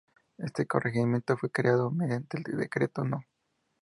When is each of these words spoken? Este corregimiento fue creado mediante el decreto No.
Este 0.39 0.65
corregimiento 0.65 1.37
fue 1.37 1.51
creado 1.51 1.91
mediante 1.91 2.37
el 2.39 2.57
decreto 2.57 3.03
No. 3.03 3.23